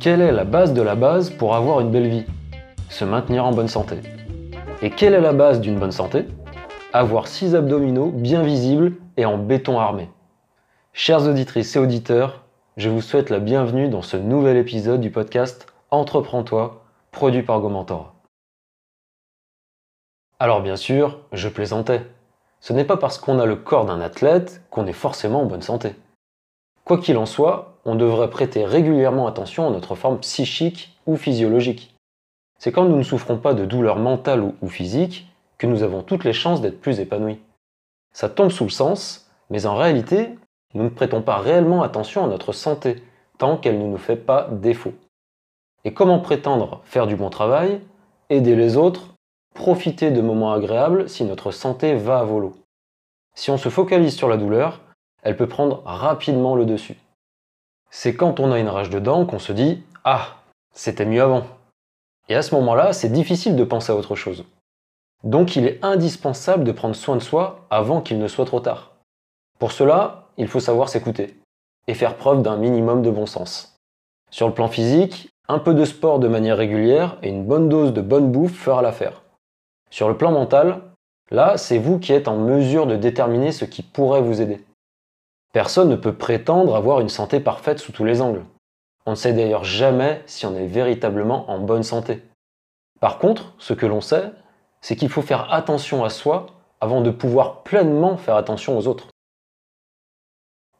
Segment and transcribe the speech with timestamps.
[0.00, 2.24] Quelle est la base de la base pour avoir une belle vie?
[2.88, 3.98] Se maintenir en bonne santé.
[4.80, 6.26] Et quelle est la base d'une bonne santé?
[6.92, 10.08] Avoir six abdominaux bien visibles et en béton armé.
[10.92, 12.44] Chères auditrices et auditeurs,
[12.76, 18.14] je vous souhaite la bienvenue dans ce nouvel épisode du podcast Entreprends-toi, produit par Gomentora.
[20.38, 22.06] Alors bien sûr, je plaisantais.
[22.60, 25.62] Ce n'est pas parce qu'on a le corps d'un athlète qu'on est forcément en bonne
[25.62, 25.96] santé.
[26.84, 31.94] Quoi qu'il en soit, on devrait prêter régulièrement attention à notre forme psychique ou physiologique.
[32.58, 35.26] C'est quand nous ne souffrons pas de douleurs mentales ou physiques
[35.58, 37.38] que nous avons toutes les chances d'être plus épanouis.
[38.12, 40.36] Ça tombe sous le sens, mais en réalité,
[40.74, 43.02] nous ne prêtons pas réellement attention à notre santé
[43.38, 44.94] tant qu'elle ne nous fait pas défaut.
[45.84, 47.80] Et comment prétendre faire du bon travail,
[48.30, 49.14] aider les autres,
[49.54, 52.54] profiter de moments agréables si notre santé va à volo?
[53.34, 54.80] Si on se focalise sur la douleur,
[55.22, 56.96] elle peut prendre rapidement le dessus.
[57.90, 60.36] C'est quand on a une rage de dents qu'on se dit Ah,
[60.72, 61.44] c'était mieux avant.
[62.28, 64.44] Et à ce moment-là, c'est difficile de penser à autre chose.
[65.24, 68.92] Donc il est indispensable de prendre soin de soi avant qu'il ne soit trop tard.
[69.58, 71.36] Pour cela, il faut savoir s'écouter
[71.88, 73.76] et faire preuve d'un minimum de bon sens.
[74.30, 77.92] Sur le plan physique, un peu de sport de manière régulière et une bonne dose
[77.92, 79.22] de bonne bouffe fera l'affaire.
[79.90, 80.82] Sur le plan mental,
[81.30, 84.60] là, c'est vous qui êtes en mesure de déterminer ce qui pourrait vous aider.
[85.52, 88.44] Personne ne peut prétendre avoir une santé parfaite sous tous les angles.
[89.06, 92.22] On ne sait d'ailleurs jamais si on est véritablement en bonne santé.
[93.00, 94.30] Par contre, ce que l'on sait,
[94.80, 96.46] c'est qu'il faut faire attention à soi
[96.80, 99.08] avant de pouvoir pleinement faire attention aux autres.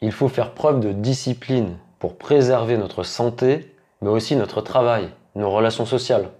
[0.00, 5.50] Il faut faire preuve de discipline pour préserver notre santé, mais aussi notre travail, nos
[5.50, 6.30] relations sociales.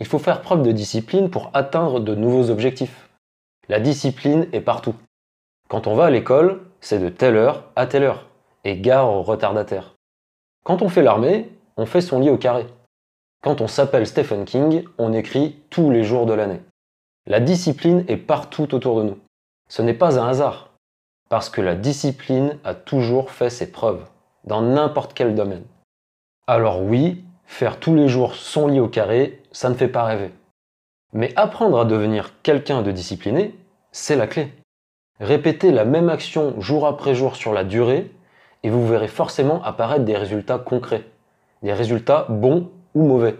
[0.00, 3.08] Il faut faire preuve de discipline pour atteindre de nouveaux objectifs.
[3.68, 4.94] La discipline est partout.
[5.68, 8.26] Quand on va à l'école, c'est de telle heure à telle heure,
[8.64, 9.94] et gare aux retardataires.
[10.64, 12.66] Quand on fait l'armée, on fait son lit au carré.
[13.42, 16.60] Quand on s'appelle Stephen King, on écrit tous les jours de l'année.
[17.26, 19.18] La discipline est partout autour de nous.
[19.68, 20.70] Ce n'est pas un hasard.
[21.28, 24.04] Parce que la discipline a toujours fait ses preuves,
[24.44, 25.64] dans n'importe quel domaine.
[26.46, 30.32] Alors oui, faire tous les jours son lit au carré, ça ne fait pas rêver.
[31.12, 33.54] Mais apprendre à devenir quelqu'un de discipliné,
[33.92, 34.52] c'est la clé.
[35.20, 38.10] Répétez la même action jour après jour sur la durée,
[38.62, 41.04] et vous verrez forcément apparaître des résultats concrets.
[41.62, 43.36] Des résultats bons ou mauvais.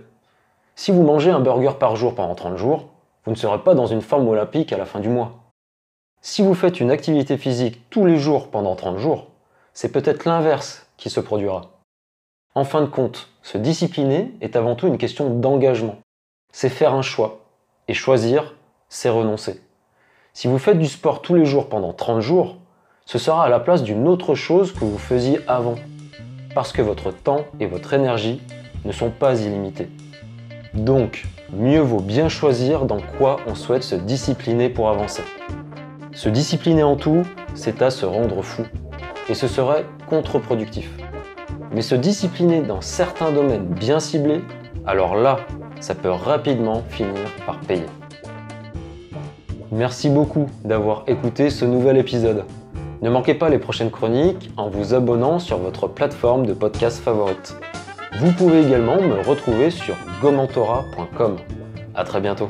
[0.74, 2.88] Si vous mangez un burger par jour pendant 30 jours,
[3.24, 5.40] vous ne serez pas dans une forme olympique à la fin du mois.
[6.20, 9.28] Si vous faites une activité physique tous les jours pendant 30 jours,
[9.72, 11.70] c'est peut-être l'inverse qui se produira.
[12.54, 15.96] En fin de compte, se discipliner est avant tout une question d'engagement.
[16.52, 17.40] C'est faire un choix.
[17.88, 18.54] Et choisir,
[18.88, 19.60] c'est renoncer.
[20.32, 22.56] Si vous faites du sport tous les jours pendant 30 jours,
[23.04, 25.74] ce sera à la place d'une autre chose que vous faisiez avant.
[26.54, 28.40] Parce que votre temps et votre énergie
[28.84, 29.88] ne sont pas illimités.
[30.72, 35.22] Donc, mieux vaut bien choisir dans quoi on souhaite se discipliner pour avancer.
[36.12, 37.24] Se discipliner en tout,
[37.54, 38.62] c'est à se rendre fou.
[39.28, 40.90] Et ce serait contre-productif.
[41.72, 44.42] Mais se discipliner dans certains domaines bien ciblés,
[44.86, 45.38] alors là,
[45.80, 47.86] ça peut rapidement finir par payer.
[49.72, 52.44] Merci beaucoup d'avoir écouté ce nouvel épisode.
[53.02, 57.56] Ne manquez pas les prochaines chroniques en vous abonnant sur votre plateforme de podcast favorite.
[58.18, 61.36] Vous pouvez également me retrouver sur gomentora.com.
[61.94, 62.48] A très bientôt.